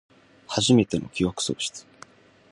[0.47, 1.85] はじめての記憶喪失